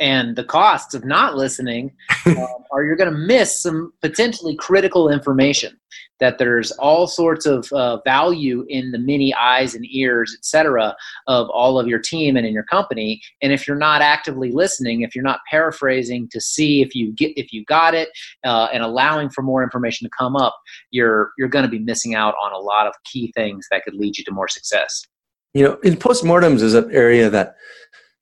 and 0.00 0.34
the 0.34 0.44
costs 0.44 0.94
of 0.94 1.04
not 1.04 1.36
listening 1.36 1.92
um, 2.26 2.46
are 2.72 2.82
you're 2.82 2.96
going 2.96 3.12
to 3.12 3.16
miss 3.16 3.62
some 3.62 3.92
potentially 4.00 4.56
critical 4.56 5.10
information 5.10 5.78
that 6.18 6.38
there's 6.38 6.70
all 6.72 7.06
sorts 7.06 7.46
of 7.46 7.70
uh, 7.72 7.98
value 8.04 8.64
in 8.68 8.92
the 8.92 8.98
many 8.98 9.34
eyes 9.34 9.74
and 9.74 9.86
ears 9.90 10.34
etc 10.36 10.96
of 11.26 11.48
all 11.50 11.78
of 11.78 11.86
your 11.86 11.98
team 11.98 12.36
and 12.36 12.46
in 12.46 12.52
your 12.52 12.64
company. 12.64 13.20
And 13.42 13.52
if 13.52 13.68
you're 13.68 13.76
not 13.76 14.02
actively 14.02 14.50
listening 14.50 15.02
if 15.02 15.14
you're 15.14 15.24
not 15.24 15.40
paraphrasing 15.50 16.28
to 16.30 16.40
see 16.40 16.82
if 16.82 16.94
you 16.94 17.12
get 17.12 17.32
if 17.36 17.52
you 17.52 17.64
got 17.66 17.94
it 17.94 18.08
uh, 18.44 18.68
and 18.72 18.82
allowing 18.82 19.28
for 19.28 19.42
more 19.42 19.62
information 19.62 20.06
to 20.06 20.10
come 20.16 20.36
up 20.36 20.56
you're 20.90 21.32
you're 21.38 21.48
going 21.48 21.64
to 21.64 21.70
be 21.70 21.78
missing 21.78 22.14
out 22.14 22.34
on 22.42 22.52
a 22.52 22.58
lot 22.58 22.86
of 22.86 22.94
key 23.04 23.32
things 23.36 23.66
that 23.70 23.84
could 23.84 23.94
lead 23.94 24.16
you 24.16 24.24
to 24.24 24.32
more 24.32 24.48
success. 24.48 25.06
You 25.52 25.64
know 25.64 25.74
in 25.82 25.96
postmortems 25.96 26.62
is 26.62 26.74
an 26.74 26.90
area 26.90 27.28
that 27.28 27.56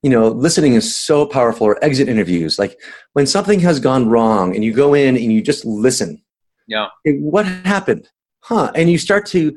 you 0.02 0.10
know, 0.10 0.28
listening 0.28 0.74
is 0.74 0.94
so 0.94 1.26
powerful, 1.26 1.66
or 1.66 1.82
exit 1.84 2.08
interviews. 2.08 2.58
Like 2.58 2.78
when 3.14 3.26
something 3.26 3.60
has 3.60 3.80
gone 3.80 4.08
wrong 4.08 4.54
and 4.54 4.64
you 4.64 4.72
go 4.72 4.94
in 4.94 5.16
and 5.16 5.32
you 5.32 5.42
just 5.42 5.64
listen. 5.64 6.22
Yeah. 6.66 6.88
What 7.04 7.46
happened? 7.46 8.08
Huh. 8.40 8.70
And 8.74 8.90
you 8.90 8.98
start 8.98 9.26
to 9.26 9.56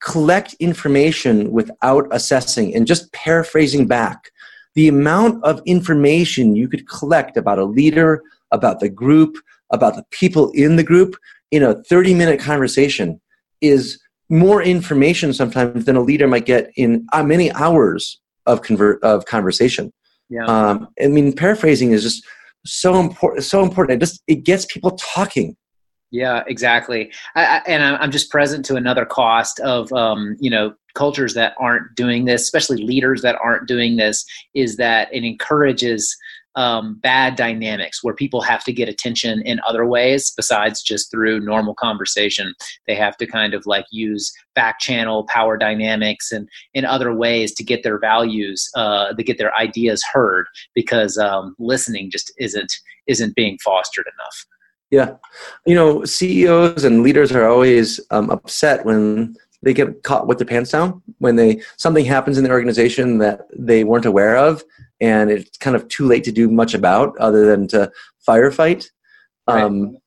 collect 0.00 0.54
information 0.54 1.50
without 1.50 2.06
assessing 2.10 2.74
and 2.74 2.86
just 2.86 3.12
paraphrasing 3.12 3.86
back. 3.86 4.30
The 4.74 4.88
amount 4.88 5.42
of 5.44 5.60
information 5.66 6.54
you 6.54 6.68
could 6.68 6.88
collect 6.88 7.36
about 7.36 7.58
a 7.58 7.64
leader, 7.64 8.22
about 8.52 8.80
the 8.80 8.88
group, 8.88 9.36
about 9.70 9.96
the 9.96 10.04
people 10.10 10.50
in 10.52 10.76
the 10.76 10.84
group 10.84 11.16
in 11.50 11.62
a 11.62 11.82
30 11.84 12.14
minute 12.14 12.40
conversation 12.40 13.20
is 13.60 14.00
more 14.28 14.62
information 14.62 15.32
sometimes 15.32 15.84
than 15.84 15.96
a 15.96 16.00
leader 16.00 16.28
might 16.28 16.46
get 16.46 16.70
in 16.76 17.06
uh, 17.12 17.22
many 17.22 17.52
hours 17.52 18.20
of 18.46 18.62
convert 18.62 19.02
of 19.02 19.26
conversation. 19.26 19.92
Yeah. 20.28 20.44
Um, 20.44 20.88
I 21.02 21.08
mean, 21.08 21.34
paraphrasing 21.34 21.92
is 21.92 22.02
just 22.02 22.24
so 22.64 23.00
important. 23.00 23.44
So 23.44 23.62
important. 23.62 23.96
It 23.96 24.06
just 24.06 24.22
it 24.26 24.44
gets 24.44 24.66
people 24.66 24.92
talking. 24.92 25.56
Yeah, 26.12 26.42
exactly. 26.48 27.12
I, 27.36 27.44
I, 27.44 27.62
and 27.66 27.82
I'm 27.82 28.10
just 28.10 28.30
present 28.30 28.64
to 28.66 28.76
another 28.76 29.06
cost 29.06 29.60
of 29.60 29.92
um, 29.92 30.36
you 30.40 30.50
know 30.50 30.74
cultures 30.94 31.34
that 31.34 31.54
aren't 31.58 31.94
doing 31.94 32.24
this, 32.24 32.42
especially 32.42 32.78
leaders 32.78 33.22
that 33.22 33.36
aren't 33.42 33.68
doing 33.68 33.96
this, 33.96 34.24
is 34.54 34.76
that 34.76 35.12
it 35.12 35.24
encourages 35.24 36.16
um, 36.56 36.98
bad 37.02 37.36
dynamics 37.36 38.02
where 38.02 38.14
people 38.14 38.40
have 38.40 38.64
to 38.64 38.72
get 38.72 38.88
attention 38.88 39.42
in 39.42 39.60
other 39.66 39.86
ways 39.86 40.32
besides 40.36 40.82
just 40.82 41.10
through 41.10 41.40
normal 41.40 41.74
conversation. 41.74 42.54
They 42.86 42.94
have 42.96 43.16
to 43.18 43.26
kind 43.26 43.54
of 43.54 43.66
like 43.66 43.86
use 43.90 44.32
back 44.54 44.80
channel 44.80 45.26
power 45.28 45.56
dynamics 45.56 46.32
and 46.32 46.48
in 46.74 46.84
other 46.84 47.14
ways 47.14 47.54
to 47.54 47.64
get 47.64 47.82
their 47.82 47.98
values, 47.98 48.68
uh, 48.74 49.12
to 49.12 49.22
get 49.22 49.38
their 49.38 49.54
ideas 49.58 50.02
heard 50.12 50.46
because 50.74 51.16
um, 51.18 51.54
listening 51.58 52.10
just 52.10 52.32
isn't 52.38 52.72
isn't 53.06 53.34
being 53.34 53.58
fostered 53.64 54.06
enough. 54.06 54.46
Yeah, 54.90 55.16
you 55.66 55.74
know, 55.74 56.04
CEOs 56.04 56.82
and 56.82 57.02
leaders 57.02 57.30
are 57.30 57.48
always 57.48 58.00
um, 58.10 58.28
upset 58.28 58.84
when 58.84 59.36
they 59.62 59.74
get 59.74 60.02
caught 60.02 60.26
with 60.26 60.38
their 60.38 60.46
pants 60.46 60.70
down 60.70 61.02
when 61.18 61.36
they 61.36 61.60
something 61.76 62.04
happens 62.04 62.38
in 62.38 62.44
the 62.44 62.50
organization 62.50 63.18
that 63.18 63.42
they 63.56 63.84
weren't 63.84 64.06
aware 64.06 64.36
of 64.36 64.64
and 65.00 65.30
it's 65.30 65.56
kind 65.58 65.76
of 65.76 65.86
too 65.88 66.06
late 66.06 66.24
to 66.24 66.32
do 66.32 66.50
much 66.50 66.74
about 66.74 67.16
other 67.18 67.46
than 67.46 67.66
to 67.68 67.90
firefight. 68.26 68.88
Right. 69.48 69.62
um, 69.62 69.98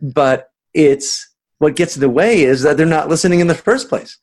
but 0.00 0.50
it's 0.74 1.28
what 1.58 1.76
gets 1.76 1.96
in 1.96 2.00
the 2.00 2.08
way 2.08 2.42
is 2.42 2.62
that 2.62 2.76
they're 2.76 2.86
not 2.86 3.08
listening 3.08 3.40
in 3.40 3.46
the 3.46 3.54
first 3.54 3.88
place 3.88 4.18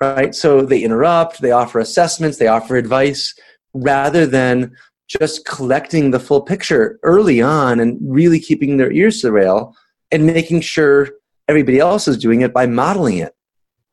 right? 0.00 0.34
So 0.34 0.62
they 0.62 0.82
interrupt 0.82 1.40
they 1.40 1.52
offer 1.52 1.78
assessments 1.78 2.38
they 2.38 2.48
offer 2.48 2.76
advice 2.76 3.34
rather 3.74 4.26
than 4.26 4.74
just 5.08 5.46
collecting 5.46 6.10
the 6.10 6.20
full 6.20 6.42
picture 6.42 6.98
early 7.02 7.40
on 7.40 7.78
and 7.78 7.98
really 8.02 8.40
keeping 8.40 8.76
their 8.76 8.90
ears 8.90 9.20
to 9.20 9.28
the 9.28 9.32
rail 9.32 9.76
and 10.10 10.26
making 10.26 10.60
sure 10.60 11.10
everybody 11.48 11.78
else 11.78 12.08
is 12.08 12.18
doing 12.18 12.40
it 12.40 12.52
by 12.52 12.66
modeling 12.66 13.18
it 13.18 13.35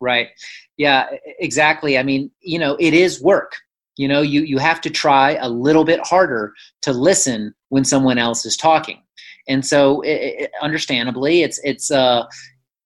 Right. 0.04 0.28
Yeah, 0.76 1.08
exactly. 1.40 1.98
I 1.98 2.04
mean, 2.04 2.30
you 2.42 2.60
know, 2.60 2.76
it 2.78 2.94
is 2.94 3.22
work. 3.22 3.54
You 3.96 4.08
know, 4.10 4.22
you, 4.22 4.42
you 4.42 4.58
have 4.58 4.82
to 4.82 4.90
try 4.90 5.36
a 5.36 5.48
little 5.48 5.86
bit 5.86 6.02
harder 6.04 6.54
to 6.82 6.92
listen 6.92 7.54
when 7.70 7.86
someone 7.86 8.18
else 8.18 8.46
is 8.46 8.58
talking. 8.58 9.02
And 9.48 9.66
so, 9.66 10.02
it, 10.02 10.42
it, 10.42 10.52
understandably, 10.62 11.44
it's 11.44 11.60
it's 11.64 11.90
uh, 11.90 12.26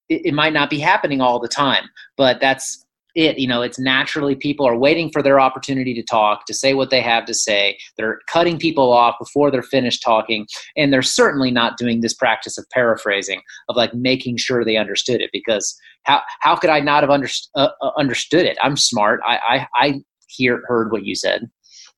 it, 0.09 0.27
it 0.27 0.33
might 0.33 0.53
not 0.53 0.69
be 0.69 0.79
happening 0.79 1.21
all 1.21 1.39
the 1.39 1.47
time, 1.47 1.85
but 2.17 2.39
that's 2.39 2.85
it 3.17 3.39
you 3.39 3.47
know 3.47 3.61
it's 3.61 3.79
naturally 3.79 4.35
people 4.35 4.65
are 4.65 4.77
waiting 4.77 5.09
for 5.09 5.21
their 5.21 5.39
opportunity 5.39 5.93
to 5.93 6.03
talk 6.03 6.45
to 6.45 6.53
say 6.53 6.73
what 6.73 6.91
they 6.91 7.01
have 7.01 7.25
to 7.25 7.33
say. 7.33 7.77
They're 7.97 8.19
cutting 8.27 8.59
people 8.59 8.93
off 8.93 9.15
before 9.19 9.49
they're 9.51 9.63
finished 9.63 10.03
talking 10.03 10.47
and 10.77 10.93
they're 10.93 11.01
certainly 11.01 11.51
not 11.51 11.77
doing 11.77 11.99
this 11.99 12.13
practice 12.13 12.57
of 12.57 12.69
paraphrasing 12.69 13.41
of 13.67 13.75
like 13.75 13.93
making 13.93 14.37
sure 14.37 14.63
they 14.63 14.77
understood 14.77 15.19
it 15.19 15.31
because 15.33 15.75
how 16.03 16.21
how 16.39 16.55
could 16.55 16.69
i 16.69 16.79
not 16.79 17.03
have 17.03 17.09
underst- 17.09 17.49
uh, 17.55 17.69
uh, 17.81 17.91
understood 17.97 18.45
it? 18.45 18.57
I'm 18.61 18.77
smart. 18.77 19.19
I 19.25 19.39
i, 19.49 19.67
I 19.75 20.01
hear 20.27 20.61
heard 20.67 20.91
what 20.91 21.03
you 21.03 21.15
said. 21.15 21.49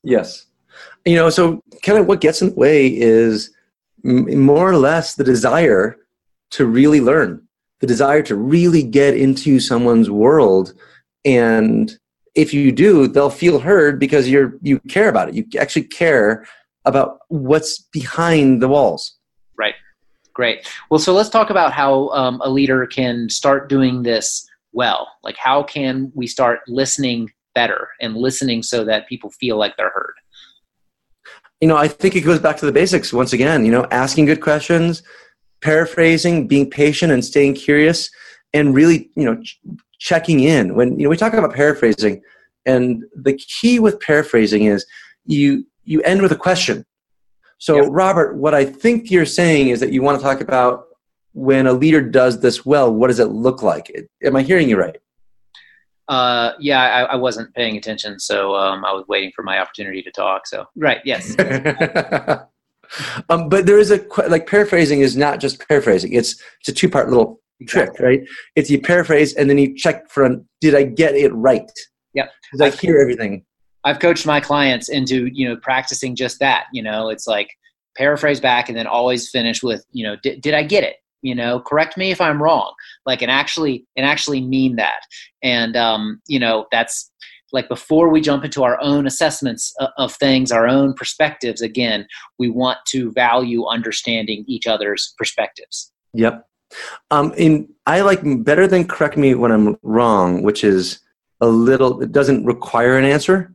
Yes. 0.03 0.45
You 1.05 1.15
know 1.15 1.29
so 1.29 1.61
kind 1.83 1.99
of 1.99 2.07
what 2.07 2.21
gets 2.21 2.41
in 2.41 2.49
the 2.49 2.55
way 2.55 2.87
is 2.87 3.51
more 4.03 4.69
or 4.69 4.77
less 4.77 5.15
the 5.15 5.25
desire 5.25 5.97
to 6.51 6.65
really 6.65 7.01
learn, 7.01 7.45
the 7.81 7.87
desire 7.87 8.21
to 8.23 8.35
really 8.35 8.83
get 8.83 9.15
into 9.15 9.59
someone's 9.59 10.09
world. 10.09 10.73
And 11.25 11.91
if 12.35 12.53
you 12.53 12.71
do, 12.71 13.07
they'll 13.07 13.29
feel 13.29 13.59
heard 13.59 13.99
because 13.99 14.29
you're 14.29 14.57
you 14.61 14.79
care 14.81 15.09
about 15.09 15.29
it. 15.29 15.35
You 15.35 15.45
actually 15.59 15.83
care 15.83 16.45
about 16.85 17.19
what's 17.27 17.79
behind 17.91 18.61
the 18.61 18.67
walls. 18.67 19.17
Right. 19.57 19.75
Great. 20.33 20.67
Well, 20.89 20.99
so 20.99 21.13
let's 21.13 21.29
talk 21.29 21.49
about 21.49 21.73
how 21.73 22.09
um, 22.09 22.41
a 22.43 22.49
leader 22.49 22.85
can 22.85 23.29
start 23.29 23.67
doing 23.67 24.03
this 24.03 24.47
well. 24.71 25.09
Like, 25.23 25.37
how 25.37 25.63
can 25.63 26.11
we 26.15 26.27
start 26.27 26.59
listening 26.67 27.31
better 27.55 27.89
and 27.99 28.15
listening 28.15 28.63
so 28.63 28.85
that 28.85 29.07
people 29.07 29.31
feel 29.31 29.57
like 29.57 29.75
they're 29.75 29.91
heard? 29.93 30.13
You 31.59 31.67
know, 31.67 31.75
I 31.75 31.89
think 31.89 32.15
it 32.15 32.21
goes 32.21 32.39
back 32.39 32.55
to 32.57 32.65
the 32.65 32.71
basics 32.71 33.11
once 33.11 33.33
again. 33.33 33.65
You 33.65 33.71
know, 33.71 33.85
asking 33.91 34.25
good 34.25 34.39
questions, 34.39 35.03
paraphrasing, 35.61 36.47
being 36.47 36.69
patient, 36.69 37.11
and 37.11 37.25
staying 37.25 37.55
curious, 37.55 38.09
and 38.53 38.73
really, 38.73 39.09
you 39.15 39.25
know, 39.25 39.41
checking 39.99 40.39
in. 40.41 40.75
When 40.75 40.97
you 40.99 41.03
know 41.03 41.09
we 41.09 41.17
talk 41.17 41.33
about 41.33 41.53
paraphrasing, 41.53 42.21
and 42.65 43.03
the 43.15 43.33
key 43.33 43.79
with 43.79 43.99
paraphrasing 43.99 44.65
is 44.65 44.85
you 45.25 45.65
you 45.83 46.01
end 46.01 46.21
with 46.21 46.31
a 46.31 46.37
question. 46.37 46.85
So. 47.61 47.89
Robert, 47.89 48.37
what 48.37 48.53
I 48.53 48.63
think 48.63 49.11
you're 49.11 49.25
saying 49.25 49.67
is 49.67 49.81
that 49.81 49.91
you 49.91 50.01
want 50.01 50.17
to 50.17 50.23
talk 50.23 50.39
about 50.39 50.85
when 51.33 51.67
a 51.67 51.73
leader 51.73 52.01
does 52.01 52.39
this 52.39 52.65
well, 52.65 52.93
what 52.93 53.07
does 53.07 53.19
it 53.19 53.25
look 53.25 53.61
like? 53.61 53.91
Am 54.23 54.35
I 54.35 54.43
hearing 54.43 54.69
you 54.69 54.77
right? 54.77 54.95
Uh, 56.07 56.53
yeah, 56.59 56.81
I, 56.81 57.01
I, 57.03 57.15
wasn't 57.15 57.53
paying 57.53 57.77
attention, 57.77 58.19
so 58.19 58.55
um, 58.55 58.83
I 58.83 58.91
was 58.93 59.05
waiting 59.07 59.31
for 59.35 59.43
my 59.43 59.59
opportunity 59.59 60.01
to 60.01 60.09
talk. 60.09 60.47
So, 60.47 60.65
right, 60.75 61.01
yes. 61.05 61.37
um, 63.29 63.47
but 63.47 63.67
there 63.67 63.77
is 63.77 63.91
a 63.91 64.03
like 64.27 64.47
paraphrasing 64.47 65.01
is 65.01 65.15
not 65.15 65.39
just 65.39 65.67
paraphrasing; 65.67 66.13
it's 66.13 66.41
it's 66.61 66.69
a 66.69 66.73
two 66.73 66.89
part 66.89 67.09
little 67.09 67.39
exactly. 67.59 67.97
trick, 67.97 67.99
right? 67.99 68.29
It's 68.55 68.69
you 68.69 68.81
paraphrase 68.81 69.33
and 69.35 69.49
then 69.49 69.57
you 69.57 69.75
check 69.75 70.09
for 70.09 70.29
did 70.61 70.75
I 70.75 70.83
get 70.83 71.15
it 71.15 71.33
right? 71.33 71.69
Yeah, 72.13 72.27
because 72.51 72.73
I 72.73 72.75
hear 72.75 72.99
everything. 72.99 73.45
I've 73.83 73.99
coached 73.99 74.25
my 74.25 74.39
clients 74.39 74.89
into 74.89 75.27
you 75.27 75.47
know 75.47 75.57
practicing 75.57 76.15
just 76.15 76.39
that. 76.39 76.65
You 76.73 76.83
know, 76.83 77.09
it's 77.09 77.27
like 77.27 77.49
paraphrase 77.97 78.39
back 78.39 78.69
and 78.69 78.77
then 78.77 78.87
always 78.87 79.29
finish 79.29 79.63
with 79.63 79.85
you 79.91 80.05
know 80.05 80.15
did, 80.21 80.41
did 80.41 80.53
I 80.53 80.63
get 80.63 80.83
it? 80.83 80.97
you 81.21 81.35
know 81.35 81.59
correct 81.59 81.97
me 81.97 82.11
if 82.11 82.21
i'm 82.21 82.41
wrong 82.41 82.73
like 83.05 83.21
and 83.21 83.31
actually 83.31 83.85
and 83.95 84.05
actually 84.05 84.41
mean 84.41 84.75
that 84.75 85.01
and 85.43 85.75
um 85.75 86.21
you 86.27 86.39
know 86.39 86.65
that's 86.71 87.11
like 87.51 87.67
before 87.67 88.09
we 88.09 88.21
jump 88.21 88.45
into 88.45 88.63
our 88.63 88.77
own 88.81 89.07
assessments 89.07 89.73
of 89.97 90.13
things 90.15 90.51
our 90.51 90.67
own 90.67 90.93
perspectives 90.93 91.61
again 91.61 92.05
we 92.37 92.49
want 92.49 92.77
to 92.87 93.11
value 93.11 93.65
understanding 93.65 94.43
each 94.47 94.67
other's 94.67 95.13
perspectives 95.17 95.91
yep 96.13 96.45
um 97.11 97.33
in 97.37 97.67
i 97.85 98.01
like 98.01 98.21
better 98.43 98.67
than 98.67 98.87
correct 98.87 99.17
me 99.17 99.33
when 99.35 99.51
i'm 99.51 99.77
wrong 99.81 100.43
which 100.43 100.63
is 100.63 100.99
a 101.41 101.47
little 101.47 102.01
it 102.01 102.11
doesn't 102.11 102.45
require 102.45 102.97
an 102.97 103.05
answer 103.05 103.53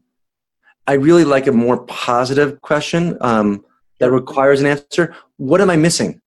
i 0.87 0.93
really 0.95 1.25
like 1.25 1.47
a 1.47 1.53
more 1.53 1.85
positive 1.87 2.61
question 2.61 3.17
um 3.21 3.65
that 4.01 4.11
requires 4.11 4.61
an 4.61 4.67
answer 4.67 5.15
what 5.37 5.61
am 5.61 5.71
i 5.71 5.77
missing 5.77 6.21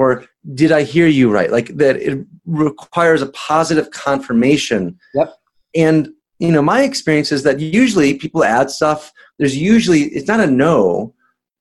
or 0.00 0.24
did 0.54 0.72
I 0.72 0.82
hear 0.82 1.06
you 1.06 1.30
right? 1.30 1.50
Like 1.50 1.76
that 1.76 1.96
it 1.96 2.26
requires 2.46 3.20
a 3.20 3.26
positive 3.32 3.90
confirmation. 3.90 4.98
Yep. 5.12 5.34
And 5.76 6.08
you 6.38 6.50
know, 6.50 6.62
my 6.62 6.84
experience 6.84 7.30
is 7.32 7.42
that 7.42 7.60
usually 7.60 8.14
people 8.14 8.42
add 8.42 8.70
stuff. 8.70 9.12
There's 9.38 9.54
usually 9.54 10.04
it's 10.04 10.26
not 10.26 10.40
a 10.40 10.46
no, 10.46 11.12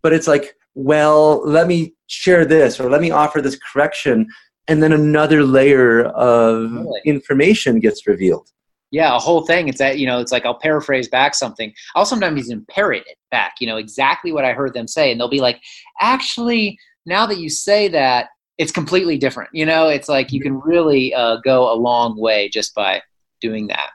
but 0.02 0.14
it's 0.14 0.26
like, 0.26 0.56
well, 0.74 1.46
let 1.46 1.68
me 1.68 1.96
share 2.08 2.46
this 2.46 2.80
or 2.80 2.90
let 2.90 3.02
me 3.02 3.12
offer 3.12 3.42
this 3.42 3.58
correction, 3.58 4.30
and 4.70 4.82
then 4.82 4.94
another 4.94 5.44
layer 5.44 6.06
of 6.06 6.72
really? 6.72 7.02
information 7.06 7.80
gets 7.80 8.08
revealed. 8.08 8.50
Yeah, 8.92 9.16
a 9.16 9.20
whole 9.20 9.46
thing. 9.46 9.68
It's 9.68 9.78
that 9.80 10.00
you 10.00 10.08
know, 10.08 10.20
it's 10.20 10.32
like 10.32 10.46
I'll 10.46 10.60
paraphrase 10.60 11.08
back 11.08 11.36
something. 11.36 11.74
I'll 11.96 12.06
sometimes 12.06 12.50
even 12.50 12.66
parrot 12.70 13.04
it 13.08 13.18
back. 13.30 13.56
You 13.60 13.68
know, 13.68 13.78
exactly 13.78 14.32
what 14.32 14.46
I 14.46 14.54
heard 14.54 14.74
them 14.74 14.88
say, 14.88 15.12
and 15.12 15.20
they'll 15.20 15.30
be 15.30 15.42
like, 15.42 15.62
actually 16.00 16.78
now 17.06 17.26
that 17.26 17.40
you 17.40 17.50
say 17.50 17.88
that, 17.90 18.30
it's 18.58 18.72
completely 18.72 19.18
different. 19.18 19.50
You 19.54 19.66
know, 19.66 19.88
it's 19.88 20.10
like 20.10 20.32
you 20.32 20.42
can 20.42 20.60
really 20.60 21.14
uh, 21.14 21.38
go 21.44 21.72
a 21.72 21.76
long 21.76 22.20
way 22.20 22.50
just 22.50 22.76
by 22.76 23.02
doing 23.42 23.68
that. 23.68 23.90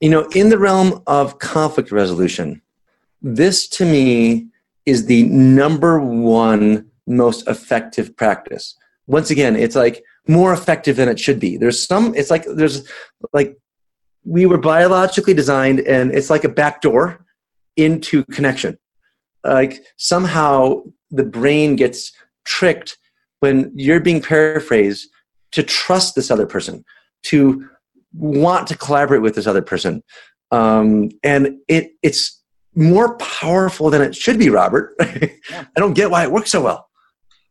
You 0.00 0.10
know, 0.10 0.28
in 0.34 0.48
the 0.48 0.58
realm 0.58 1.02
of 1.06 1.38
conflict 1.38 1.92
resolution, 1.92 2.62
this 3.22 3.68
to 3.68 3.84
me 3.84 4.48
is 4.86 5.06
the 5.06 5.24
number 5.24 6.00
one 6.00 6.90
most 7.06 7.46
effective 7.48 8.16
practice. 8.16 8.76
Once 9.06 9.30
again, 9.30 9.56
it's 9.56 9.76
like 9.76 10.02
more 10.26 10.52
effective 10.52 10.96
than 10.96 11.08
it 11.08 11.20
should 11.20 11.38
be. 11.38 11.56
There's 11.56 11.86
some, 11.86 12.14
it's 12.14 12.30
like, 12.30 12.44
there's 12.46 12.88
like, 13.32 13.56
we 14.24 14.46
were 14.46 14.58
biologically 14.58 15.34
designed 15.34 15.80
and 15.80 16.12
it's 16.12 16.30
like 16.30 16.44
a 16.44 16.48
back 16.48 16.80
door 16.80 17.24
into 17.76 18.24
connection. 18.26 18.78
Like 19.44 19.84
somehow 19.96 20.82
the 21.10 21.24
brain 21.24 21.76
gets 21.76 22.12
tricked 22.44 22.98
when 23.40 23.70
you're 23.74 24.00
being 24.00 24.20
paraphrased 24.20 25.08
to 25.52 25.62
trust 25.62 26.14
this 26.14 26.30
other 26.30 26.46
person, 26.46 26.84
to 27.24 27.68
want 28.12 28.66
to 28.68 28.76
collaborate 28.76 29.22
with 29.22 29.34
this 29.34 29.46
other 29.46 29.62
person. 29.62 30.02
Um, 30.50 31.10
and 31.22 31.58
it, 31.68 31.92
it's 32.02 32.42
more 32.74 33.16
powerful 33.18 33.90
than 33.90 34.02
it 34.02 34.14
should 34.14 34.38
be, 34.38 34.50
Robert. 34.50 34.94
I 35.00 35.66
don't 35.76 35.94
get 35.94 36.10
why 36.10 36.24
it 36.24 36.32
works 36.32 36.50
so 36.50 36.62
well. 36.62 36.88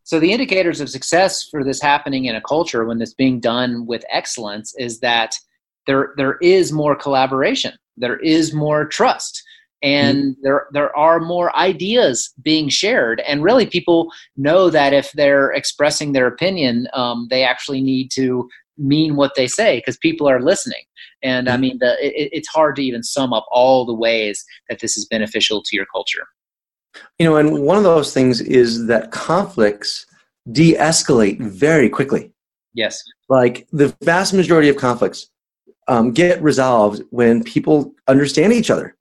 So, 0.05 0.19
the 0.19 0.31
indicators 0.31 0.79
of 0.79 0.89
success 0.89 1.43
for 1.49 1.63
this 1.63 1.81
happening 1.81 2.25
in 2.25 2.35
a 2.35 2.41
culture 2.41 2.85
when 2.85 3.01
it's 3.01 3.13
being 3.13 3.39
done 3.39 3.85
with 3.85 4.05
excellence 4.09 4.73
is 4.77 4.99
that 5.01 5.35
there, 5.87 6.13
there 6.15 6.37
is 6.41 6.71
more 6.71 6.95
collaboration, 6.95 7.73
there 7.97 8.17
is 8.17 8.53
more 8.53 8.85
trust 8.85 9.43
and 9.81 10.17
mm-hmm. 10.17 10.41
there 10.41 10.67
there 10.71 10.97
are 10.97 11.19
more 11.19 11.55
ideas 11.55 12.33
being 12.41 12.69
shared 12.69 13.21
and 13.21 13.43
really 13.43 13.65
people 13.65 14.11
know 14.37 14.69
that 14.69 14.93
if 14.93 15.11
they're 15.13 15.51
expressing 15.51 16.11
their 16.11 16.27
opinion 16.27 16.87
um, 16.93 17.27
they 17.29 17.43
actually 17.43 17.81
need 17.81 18.09
to 18.11 18.49
mean 18.77 19.15
what 19.15 19.35
they 19.35 19.47
say 19.47 19.77
because 19.77 19.97
people 19.97 20.27
are 20.27 20.41
listening 20.41 20.83
and 21.23 21.47
mm-hmm. 21.47 21.53
i 21.53 21.57
mean 21.57 21.77
the, 21.79 21.93
it, 22.05 22.29
it's 22.31 22.47
hard 22.47 22.75
to 22.75 22.83
even 22.83 23.03
sum 23.03 23.33
up 23.33 23.45
all 23.51 23.85
the 23.85 23.93
ways 23.93 24.43
that 24.69 24.79
this 24.79 24.97
is 24.97 25.05
beneficial 25.05 25.61
to 25.61 25.75
your 25.75 25.85
culture 25.85 26.27
you 27.19 27.25
know 27.25 27.37
and 27.37 27.63
one 27.63 27.77
of 27.77 27.83
those 27.83 28.13
things 28.13 28.41
is 28.41 28.87
that 28.87 29.11
conflicts 29.11 30.05
de-escalate 30.51 31.39
very 31.39 31.89
quickly. 31.89 32.31
Yes. 32.73 33.01
Like 33.29 33.67
the 33.71 33.95
vast 34.03 34.33
majority 34.33 34.69
of 34.69 34.75
conflicts 34.75 35.29
um, 35.87 36.11
get 36.11 36.41
resolved 36.41 37.01
when 37.09 37.43
people 37.43 37.93
understand 38.07 38.53
each 38.53 38.69
other. 38.69 38.95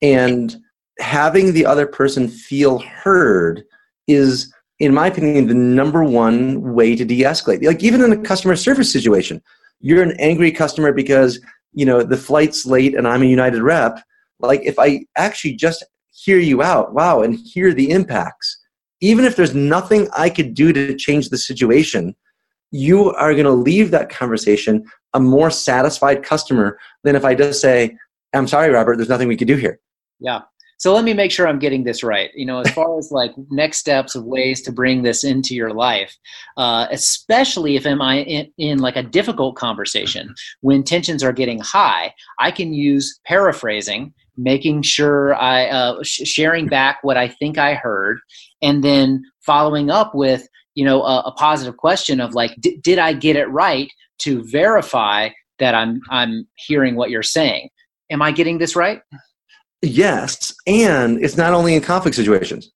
And 0.00 0.56
having 0.98 1.52
the 1.52 1.66
other 1.66 1.86
person 1.86 2.28
feel 2.28 2.78
heard 2.78 3.64
is 4.06 4.52
in 4.78 4.94
my 4.94 5.08
opinion 5.08 5.46
the 5.46 5.54
number 5.54 6.04
one 6.04 6.74
way 6.74 6.94
to 6.96 7.04
de-escalate. 7.04 7.64
Like 7.64 7.82
even 7.82 8.02
in 8.02 8.12
a 8.12 8.22
customer 8.22 8.56
service 8.56 8.92
situation 8.92 9.42
you're 9.80 10.02
an 10.02 10.16
angry 10.18 10.50
customer 10.50 10.92
because 10.92 11.40
you 11.72 11.84
know 11.84 12.02
the 12.02 12.16
flight's 12.16 12.64
late 12.64 12.94
and 12.94 13.06
i'm 13.06 13.22
a 13.22 13.26
united 13.26 13.62
rep. 13.62 14.02
Like 14.40 14.62
if 14.64 14.78
i 14.78 15.04
actually 15.16 15.54
just 15.54 15.84
hear 16.24 16.38
you 16.38 16.62
out 16.62 16.94
wow 16.94 17.22
and 17.22 17.34
hear 17.34 17.72
the 17.72 17.90
impacts 17.90 18.58
even 19.00 19.24
if 19.24 19.36
there's 19.36 19.54
nothing 19.54 20.08
i 20.16 20.28
could 20.28 20.54
do 20.54 20.72
to 20.72 20.94
change 20.96 21.28
the 21.28 21.38
situation 21.38 22.14
you 22.72 23.12
are 23.12 23.32
going 23.32 23.44
to 23.44 23.50
leave 23.50 23.90
that 23.90 24.10
conversation 24.10 24.84
a 25.14 25.20
more 25.20 25.50
satisfied 25.50 26.22
customer 26.22 26.78
than 27.04 27.16
if 27.16 27.24
i 27.24 27.34
just 27.34 27.60
say 27.60 27.96
i'm 28.34 28.48
sorry 28.48 28.70
robert 28.70 28.96
there's 28.96 29.08
nothing 29.08 29.28
we 29.28 29.36
could 29.36 29.48
do 29.48 29.56
here 29.56 29.80
yeah. 30.20 30.42
So 30.78 30.94
let 30.94 31.04
me 31.04 31.14
make 31.14 31.32
sure 31.32 31.48
I'm 31.48 31.58
getting 31.58 31.84
this 31.84 32.02
right. 32.02 32.30
You 32.34 32.44
know, 32.44 32.60
as 32.60 32.70
far 32.70 32.98
as 32.98 33.10
like 33.10 33.32
next 33.50 33.78
steps 33.78 34.14
of 34.14 34.24
ways 34.24 34.60
to 34.62 34.72
bring 34.72 35.02
this 35.02 35.24
into 35.24 35.54
your 35.54 35.72
life, 35.72 36.14
uh, 36.58 36.86
especially 36.90 37.76
if 37.76 37.86
am 37.86 38.02
I 38.02 38.18
in, 38.18 38.52
in, 38.58 38.78
like 38.80 38.96
a 38.96 39.02
difficult 39.02 39.56
conversation 39.56 40.34
when 40.60 40.82
tensions 40.82 41.22
are 41.22 41.32
getting 41.32 41.60
high, 41.60 42.14
I 42.38 42.50
can 42.50 42.74
use 42.74 43.18
paraphrasing, 43.24 44.12
making 44.36 44.82
sure 44.82 45.34
I 45.34 45.66
uh, 45.66 46.02
sh- 46.02 46.22
sharing 46.24 46.66
back 46.66 46.98
what 47.02 47.16
I 47.16 47.28
think 47.28 47.58
I 47.58 47.74
heard, 47.74 48.18
and 48.62 48.82
then 48.82 49.22
following 49.40 49.90
up 49.90 50.14
with 50.14 50.46
you 50.74 50.84
know 50.84 51.02
a, 51.02 51.20
a 51.26 51.32
positive 51.32 51.76
question 51.76 52.20
of 52.20 52.34
like, 52.34 52.56
did 52.60 52.98
I 52.98 53.12
get 53.12 53.36
it 53.36 53.46
right 53.46 53.90
to 54.20 54.42
verify 54.44 55.30
that 55.58 55.74
I'm 55.74 56.00
I'm 56.10 56.46
hearing 56.56 56.96
what 56.96 57.10
you're 57.10 57.22
saying? 57.22 57.70
Am 58.10 58.22
I 58.22 58.32
getting 58.32 58.58
this 58.58 58.76
right? 58.76 59.00
Yes, 59.82 60.54
and 60.66 61.22
it's 61.22 61.36
not 61.36 61.52
only 61.52 61.74
in 61.74 61.82
conflict 61.82 62.16
situations, 62.16 62.70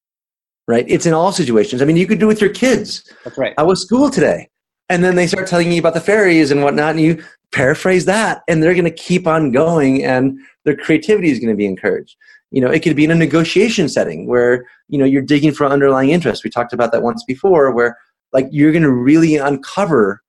right? 0.69 0.85
It's 0.89 1.07
in 1.07 1.15
all 1.15 1.33
situations. 1.33 1.83
I 1.83 1.85
mean, 1.85 1.97
you 1.97 2.07
could 2.07 2.21
do 2.21 2.27
with 2.27 2.41
your 2.41 2.51
kids. 2.51 3.11
That's 3.25 3.39
right. 3.39 3.55
I 3.59 3.63
was 3.63 3.83
school 3.83 4.11
today, 4.11 4.49
and 4.89 5.03
then 5.03 5.15
they 5.15 5.27
start 5.27 5.47
telling 5.47 5.73
you 5.73 5.79
about 5.79 5.95
the 5.95 6.01
fairies 6.01 6.51
and 6.51 6.63
whatnot, 6.63 6.91
and 6.91 7.01
you 7.01 7.25
paraphrase 7.53 8.05
that, 8.05 8.43
and 8.49 8.63
they're 8.63 8.75
going 8.75 8.85
to 8.85 8.91
keep 8.91 9.27
on 9.27 9.53
going, 9.53 10.05
and 10.05 10.39
their 10.65 10.77
creativity 10.77 11.31
is 11.31 11.39
going 11.39 11.51
to 11.51 11.57
be 11.57 11.67
encouraged. 11.67 12.17
You 12.51 12.61
know, 12.61 12.71
it 12.71 12.83
could 12.83 12.97
be 12.97 13.05
in 13.05 13.11
a 13.11 13.15
negotiation 13.17 13.89
setting 13.89 14.27
where 14.27 14.67
you 14.89 14.99
know 14.99 15.05
you're 15.05 15.23
digging 15.23 15.53
for 15.53 15.67
underlying 15.67 16.11
interest. 16.11 16.45
We 16.45 16.51
talked 16.51 16.73
about 16.73 16.93
that 16.93 17.03
once 17.03 17.25
before, 17.25 17.71
where 17.73 17.97
like 18.33 18.49
you're 18.51 18.73
going 18.73 18.83
to 18.83 18.93
really 18.93 19.37
uncover 19.37 20.23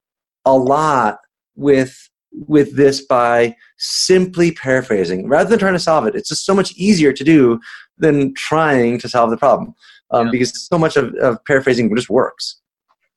a 0.46 0.56
lot 0.56 1.20
with 1.56 2.10
with 2.48 2.76
this 2.76 3.06
by 3.06 3.56
simply 3.78 4.52
paraphrasing 4.54 5.28
rather 5.28 5.50
than 5.50 5.60
trying 5.60 5.74
to 5.74 5.80
solve 5.80 6.06
it. 6.08 6.16
It's 6.16 6.30
just 6.30 6.46
so 6.46 6.56
much 6.56 6.72
easier 6.74 7.12
to 7.12 7.24
do 7.24 7.60
than 7.98 8.34
trying 8.36 9.00
to 9.00 9.10
solve 9.10 9.30
the 9.30 9.38
problem 9.38 9.76
um, 10.12 10.28
yeah. 10.28 10.32
because 10.32 10.68
so 10.68 10.78
much 10.78 10.96
of, 10.96 11.14
of 11.16 11.44
paraphrasing 11.46 11.94
just 11.96 12.10
works. 12.10 12.61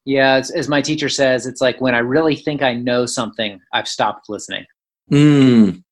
Yeah, 0.05 0.35
as, 0.35 0.69
my 0.69 0.83
teacher 0.83 1.09
says, 1.09 1.47
it's 1.47 1.61
like 1.61 1.81
when 1.81 1.95
I 1.95 1.99
really 1.99 2.37
think 2.37 2.63
I 2.63 2.75
know 2.75 3.07
something, 3.07 3.61
I've 3.73 3.89
stopped 3.89 4.29
listening. 4.29 4.67
Mm, 5.11 5.83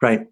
right. 0.00 0.26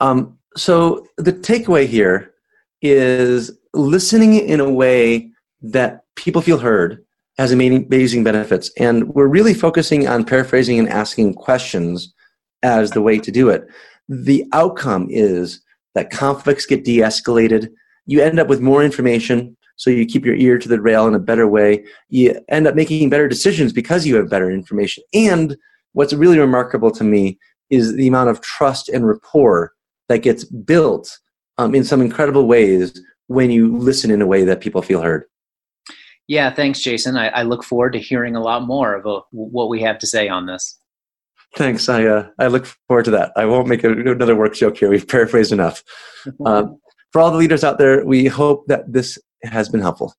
Um, 0.00 0.38
so 0.56 1.06
the 1.18 1.32
takeaway 1.32 1.86
here 1.86 2.34
is 2.82 3.56
listening 3.74 4.34
in 4.34 4.60
a 4.60 4.70
way 4.70 5.30
that 5.62 6.04
people 6.16 6.42
feel 6.42 6.58
heard 6.58 7.04
has 7.38 7.52
amazing 7.52 8.24
benefits. 8.24 8.70
And 8.78 9.08
we're 9.10 9.26
really 9.26 9.54
focusing 9.54 10.08
on 10.08 10.24
paraphrasing 10.24 10.78
and 10.78 10.88
asking 10.88 11.34
questions 11.34 12.14
as 12.62 12.90
the 12.90 13.02
way 13.02 13.18
to 13.18 13.30
do 13.30 13.50
it. 13.50 13.66
The 14.08 14.44
outcome 14.52 15.08
is 15.10 15.60
that 15.94 16.10
conflicts 16.10 16.66
get 16.66 16.84
de 16.84 16.98
escalated. 16.98 17.70
You 18.06 18.22
end 18.22 18.38
up 18.38 18.48
with 18.48 18.60
more 18.60 18.82
information, 18.82 19.56
so 19.76 19.90
you 19.90 20.06
keep 20.06 20.24
your 20.24 20.34
ear 20.34 20.58
to 20.58 20.68
the 20.68 20.80
rail 20.80 21.06
in 21.06 21.14
a 21.14 21.18
better 21.18 21.46
way. 21.46 21.84
You 22.08 22.40
end 22.48 22.66
up 22.66 22.74
making 22.74 23.08
better 23.10 23.28
decisions 23.28 23.72
because 23.72 24.06
you 24.06 24.16
have 24.16 24.30
better 24.30 24.50
information. 24.50 25.04
And 25.14 25.56
what's 25.92 26.12
really 26.12 26.38
remarkable 26.38 26.90
to 26.92 27.04
me 27.04 27.38
is 27.70 27.94
the 27.94 28.08
amount 28.08 28.30
of 28.30 28.40
trust 28.40 28.88
and 28.88 29.06
rapport 29.06 29.72
that 30.08 30.18
gets 30.18 30.44
built 30.44 31.18
um, 31.58 31.74
in 31.74 31.84
some 31.84 32.00
incredible 32.00 32.46
ways 32.46 33.00
when 33.28 33.50
you 33.50 33.76
listen 33.76 34.10
in 34.10 34.22
a 34.22 34.26
way 34.26 34.44
that 34.44 34.60
people 34.60 34.82
feel 34.82 35.02
heard. 35.02 35.24
Yeah, 36.28 36.52
thanks, 36.52 36.80
Jason. 36.80 37.16
I, 37.16 37.28
I 37.28 37.42
look 37.42 37.62
forward 37.62 37.92
to 37.92 38.00
hearing 38.00 38.34
a 38.34 38.42
lot 38.42 38.66
more 38.66 38.94
of 38.94 39.06
uh, 39.06 39.20
what 39.30 39.68
we 39.68 39.80
have 39.82 39.98
to 40.00 40.06
say 40.06 40.28
on 40.28 40.46
this. 40.46 40.78
Thanks. 41.54 41.88
I 41.88 42.04
uh, 42.04 42.28
I 42.38 42.48
look 42.48 42.66
forward 42.88 43.04
to 43.06 43.10
that. 43.12 43.32
I 43.36 43.46
won't 43.46 43.68
make 43.68 43.84
a, 43.84 43.90
another 43.90 44.34
work 44.34 44.54
joke 44.54 44.76
here. 44.76 44.90
We've 44.90 45.06
paraphrased 45.06 45.52
enough. 45.52 45.82
um, 46.44 46.78
for 47.12 47.20
all 47.20 47.30
the 47.30 47.38
leaders 47.38 47.64
out 47.64 47.78
there, 47.78 48.04
we 48.04 48.26
hope 48.26 48.66
that 48.66 48.92
this 48.92 49.18
has 49.46 49.68
been 49.68 49.80
helpful. 49.82 50.16